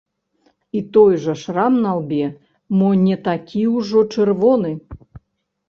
[0.79, 2.25] І той жа шрам на лбе,
[2.79, 4.71] мо не такі ўжо чырвоны.